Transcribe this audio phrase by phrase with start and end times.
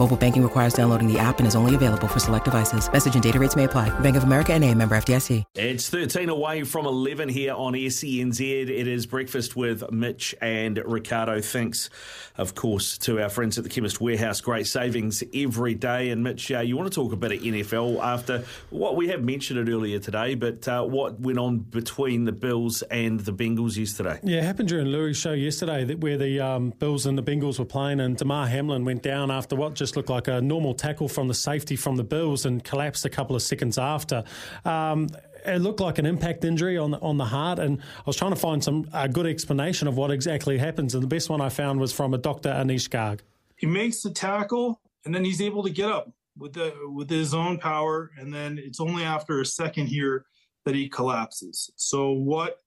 [0.00, 2.90] Mobile banking requires downloading the app and is only available for select devices.
[2.90, 3.90] Message and data rates may apply.
[4.00, 5.44] Bank of America and a member FDIC.
[5.54, 8.40] It's 13 away from 11 here on SENZ.
[8.40, 11.42] It is breakfast with Mitch and Ricardo.
[11.42, 11.90] Thanks,
[12.38, 14.40] of course, to our friends at the Chemist Warehouse.
[14.40, 16.08] Great savings every day.
[16.08, 19.22] And Mitch, uh, you want to talk a bit of NFL after what we have
[19.22, 23.76] mentioned it earlier today, but uh, what went on between the Bills and the Bengals
[23.76, 24.18] yesterday?
[24.22, 27.58] Yeah, it happened during Louis' show yesterday that where the um, Bills and the Bengals
[27.58, 31.08] were playing, and Damar Hamlin went down after what just looked like a normal tackle
[31.08, 34.24] from the safety from the Bills and collapsed a couple of seconds after.
[34.64, 35.08] Um,
[35.46, 38.32] it looked like an impact injury on the, on the heart, and I was trying
[38.32, 40.94] to find some a good explanation of what exactly happens.
[40.94, 42.50] And the best one I found was from a Dr.
[42.50, 43.20] Anish Garg.
[43.56, 47.34] He makes the tackle, and then he's able to get up with the with his
[47.34, 50.24] own power, and then it's only after a second here
[50.64, 51.70] that he collapses.
[51.76, 52.58] So what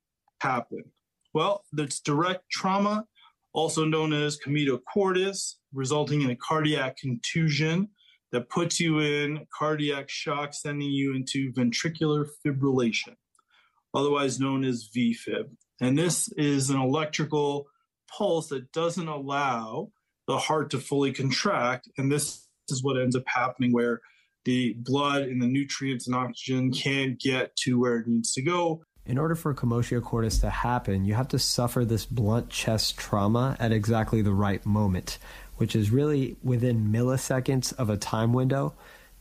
[0.41, 0.85] happened?
[1.33, 3.05] Well, that's direct trauma,
[3.54, 7.88] also known as commotio cordis, resulting in a cardiac contusion
[8.32, 13.16] that puts you in cardiac shock, sending you into ventricular fibrillation,
[13.94, 15.50] otherwise known as VFib.
[15.81, 17.68] And this is an electrical
[18.09, 19.92] pulse that doesn't allow
[20.28, 21.90] the heart to fully contract.
[21.97, 24.02] And this is what ends up happening where
[24.46, 28.84] the blood and the nutrients and oxygen can't get to where it needs to go.
[29.06, 33.58] In order for commotio cordis to happen, you have to suffer this blunt chest trauma
[33.59, 35.18] at exactly the right moment,
[35.58, 38.74] which is really within milliseconds of a time window.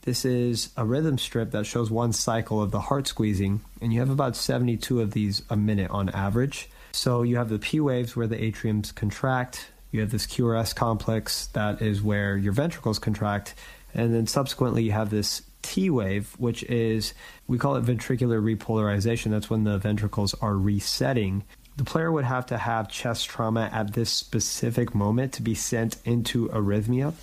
[0.02, 3.98] This is a rhythm strip that shows one cycle of the heart squeezing, and you
[3.98, 6.68] have about 72 of these a minute on average.
[6.92, 11.46] So you have the P waves where the atriums contract, you have this QRS complex
[11.48, 13.54] that is where your ventricles contract,
[13.94, 17.14] and then subsequently you have this T wave, which is,
[17.46, 19.30] we call it ventricular repolarization.
[19.30, 21.44] That's when the ventricles are resetting.
[21.76, 25.96] The player would have to have chest trauma at this specific moment to be sent
[26.04, 27.14] into arrhythmia.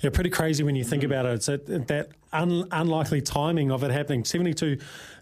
[0.00, 1.34] Yeah, pretty crazy when you think about it.
[1.34, 4.24] It's that, that un, unlikely timing of it happening.
[4.24, 4.78] 72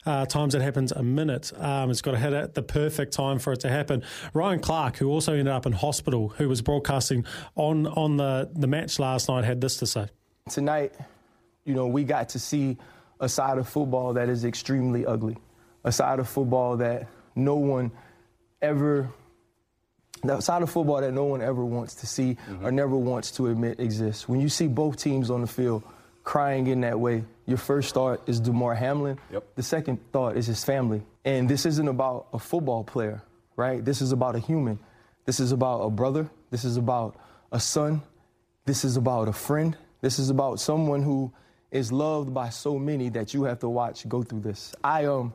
[0.07, 1.53] uh, times it happens a minute.
[1.57, 4.03] Um, it's got to hit at the perfect time for it to happen.
[4.33, 7.25] Ryan Clark, who also ended up in hospital, who was broadcasting
[7.57, 10.09] on, on the, the match last night, had this to say.
[10.49, 10.93] Tonight,
[11.65, 12.77] you know, we got to see
[13.21, 15.37] a side of football that is extremely ugly,
[15.85, 17.91] a side of football that no one
[18.61, 19.09] ever,
[20.23, 22.75] the side of football that no one ever wants to see or mm-hmm.
[22.75, 24.29] never wants to admit exists.
[24.29, 25.83] When you see both teams on the field
[26.23, 29.19] crying in that way, your first thought is Damar Hamlin.
[29.55, 31.03] The second thought is his family.
[31.25, 33.23] And this isn't about a football player,
[33.57, 33.85] right?
[33.85, 34.79] This is about a human.
[35.25, 36.31] This is about a brother.
[36.51, 37.17] This is about
[37.53, 38.03] a son.
[38.65, 39.77] This is about a friend.
[40.01, 41.33] This is about someone who
[41.75, 44.75] is loved by so many that you have to watch go through this.
[44.83, 45.35] I um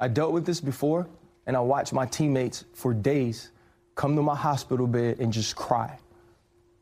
[0.00, 1.08] I dealt with this before
[1.46, 3.52] and I watched my teammates for days
[3.94, 5.98] come to my hospital bed and just cry.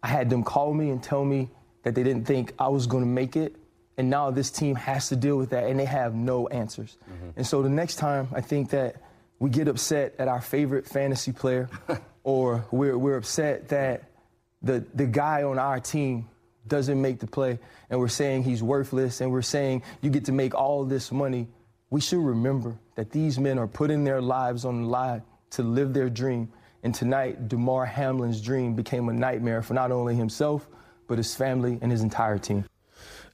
[0.02, 1.50] I had them call me and tell me
[1.82, 3.54] that they didn't think I was going to make it
[3.98, 6.96] and now this team has to deal with that and they have no answers.
[7.36, 8.96] And so the next time I think that
[9.38, 11.68] we get upset at our favorite fantasy player
[12.24, 14.04] or we're, we're upset that
[14.62, 16.28] the, the guy on our team
[16.68, 17.58] doesn't make the play
[17.90, 21.48] and we're saying he's worthless and we're saying you get to make all this money,
[21.90, 25.92] we should remember that these men are putting their lives on the line to live
[25.92, 26.52] their dream.
[26.82, 30.68] And tonight, Damar Hamlin's dream became a nightmare for not only himself,
[31.06, 32.64] but his family and his entire team.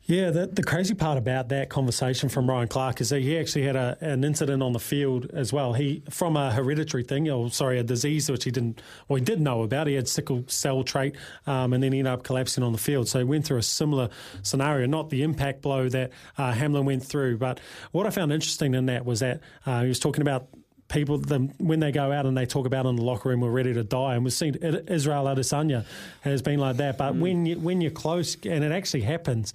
[0.05, 3.63] Yeah, the, the crazy part about that conversation from Ryan Clark is that he actually
[3.63, 5.75] had a, an incident on the field as well.
[5.75, 9.41] He from a hereditary thing, or sorry, a disease which he didn't, well, he did
[9.41, 9.87] know about.
[9.87, 11.15] He had sickle cell trait,
[11.47, 13.07] um, and then he ended up collapsing on the field.
[13.09, 14.09] So he went through a similar
[14.43, 17.39] scenario, not the impact blow that uh, Hamlin went through.
[17.39, 17.61] But
[17.93, 20.49] what I found interesting in that was that uh, he was talking about
[20.93, 23.51] people them when they go out and they talk about in the locker room we're
[23.51, 25.87] ready to die and we've seen Israel Adesanya
[26.21, 29.55] has been like that but when you when you're close and it actually happens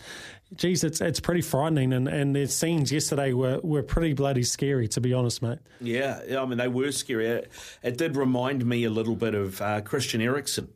[0.56, 1.94] geez, it's it's pretty frightening.
[1.94, 5.60] And, and the scenes yesterday were, were pretty bloody scary, to be honest, mate.
[5.82, 7.28] Yeah, I mean, they were scary.
[7.28, 7.52] It,
[7.84, 10.70] it did remind me a little bit of uh, Christian Eriksen.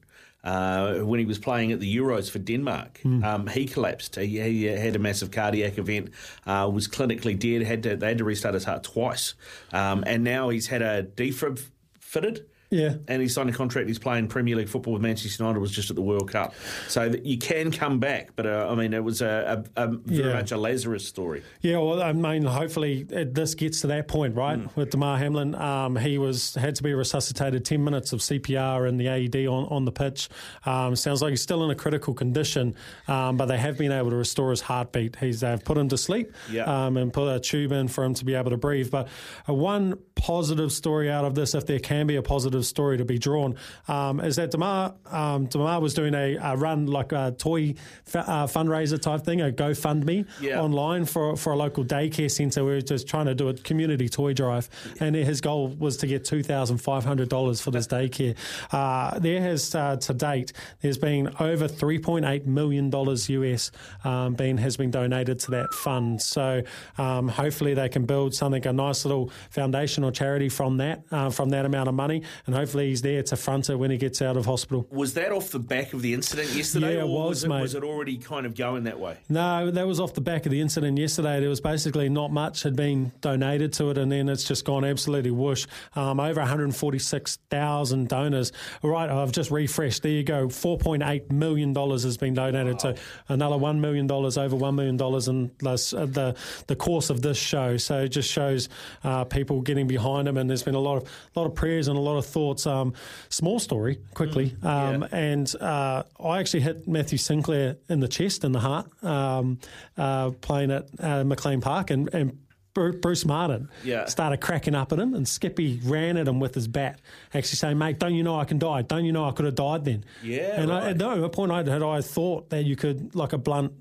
[0.44, 3.24] Uh, when he was playing at the Euros for Denmark, mm.
[3.24, 4.16] um, he collapsed.
[4.16, 6.10] He, he, had a massive cardiac event,
[6.48, 7.62] uh, was clinically dead.
[7.62, 9.36] Had to, they had to restart his heart twice,
[9.72, 11.64] um, and now he's had a defib
[12.00, 12.48] fitted.
[12.72, 12.96] Yeah.
[13.10, 13.90] And he signed a contract.
[13.90, 15.60] He's playing Premier League football with Manchester United.
[15.60, 16.56] Was just at the World Cup,
[16.88, 18.30] so you can come back.
[18.38, 20.34] But uh, I mean, it was a, a, a very yeah.
[20.34, 21.44] much a Lazarus story.
[21.60, 21.80] Yeah.
[21.80, 24.58] Well, I mean, hopefully it, this gets to that point, right?
[24.58, 24.76] Mm.
[24.78, 27.66] With Damar Hamlin, um, he was had to be resuscitated.
[27.66, 30.30] Ten minutes of CPR and the AED on, on the pitch.
[30.66, 32.76] Um, sounds like he's still in a critical condition,
[33.10, 35.18] um, but they have been able to restore his heartbeat.
[35.18, 36.86] He's they've put him to sleep yeah.
[36.86, 38.90] Um, and put a tube in for him to be able to breathe.
[38.90, 39.10] But
[39.48, 43.06] uh, one positive story out of this, if there can be a positive story to
[43.06, 43.56] be drawn,
[43.88, 47.76] um, is that Damar um, Damar was doing a, a, run like a toy
[48.14, 50.62] uh, fundraiser type thing, a GoFundMe yeah.
[50.62, 52.64] online for for a local daycare centre.
[52.64, 54.70] We were just trying to do a community toy drive,
[55.00, 58.36] and his goal was to get two thousand five hundred dollars for this daycare.
[58.72, 63.72] Uh, there has uh, to date there's been over three point eight million dollars US
[64.04, 66.22] um, been has been donated to that fund.
[66.22, 66.64] So
[66.98, 71.30] um, hopefully they can build something a nice little foundation or charity from that uh,
[71.30, 74.22] from that amount of money, and hopefully he's there to front it when he gets
[74.22, 74.86] out of hospital.
[74.92, 76.96] Was that off the back of the incident yesterday?
[76.96, 77.62] Yeah, it was, was it, mate.
[77.62, 79.16] Was it already kind of going that way?
[79.30, 81.40] No, that was off the back of the incident yesterday.
[81.40, 84.84] There was basically not much had been donated to it, and then it's just gone
[84.84, 85.66] absolutely whoosh.
[85.96, 88.52] Um, over 146,000 donors.
[88.84, 90.04] Right, I've just refreshed.
[90.04, 90.48] There you go.
[90.48, 92.92] 4.8 million dollars has been donated wow.
[92.92, 92.96] to
[93.30, 95.78] another one million dollars, over one million dollars in the,
[96.12, 96.36] the
[96.68, 97.78] the course of this show.
[97.78, 98.68] So it just shows
[99.06, 101.98] uh, people getting behind him, and there's been a lot of lot of prayers and
[101.98, 102.66] a lot of thoughts.
[102.66, 102.94] Um,
[103.30, 105.18] small story, quickly, mm, um, yeah.
[105.18, 109.60] and uh, I actually hit Mathew Sinclair in the chest, in the heart, um,
[109.98, 112.38] uh, playing at uh, McLean Park, and, and
[112.74, 114.06] Bruce Martin yeah.
[114.06, 117.00] started cracking up at him, and Skippy ran at him with his bat,
[117.34, 118.82] actually saying, "Mate, don't you know I can die?
[118.82, 120.84] Don't you know I could have died then?" Yeah, and right.
[120.84, 123.74] I, no, at point I had I thought that you could like a blunt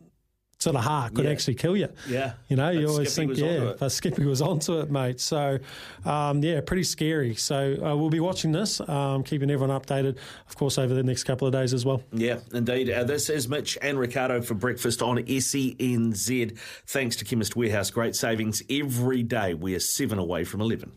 [0.61, 1.31] to the heart could yeah.
[1.31, 1.89] actually kill you.
[2.09, 2.35] Yeah.
[2.49, 5.21] You know, you but always Skippy think, yeah, but Skippy was onto it, mate.
[5.21, 5.59] So,
[6.05, 7.35] um, yeah, pretty scary.
[7.35, 10.19] So, uh, we'll be watching this, um, keeping everyone updated,
[10.49, 12.03] of course, over the next couple of days as well.
[12.13, 12.91] Yeah, indeed.
[12.91, 16.59] Uh, this is Mitch and Ricardo for breakfast on SENZ.
[16.87, 17.91] Thanks to Chemist Warehouse.
[17.91, 19.55] Great savings every day.
[19.55, 20.93] We are seven away from 11.